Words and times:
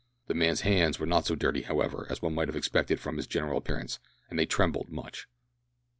The 0.25 0.33
man's 0.33 0.61
hands 0.61 0.97
were 0.97 1.05
not 1.05 1.27
so 1.27 1.35
dirty, 1.35 1.61
however, 1.61 2.07
as 2.09 2.23
one 2.23 2.33
might 2.33 2.47
have 2.47 2.55
expected 2.55 2.99
from 2.99 3.17
his 3.17 3.27
general 3.27 3.59
appearance, 3.59 3.99
and 4.31 4.39
they 4.39 4.47
trembled 4.47 4.89
much. 4.89 5.27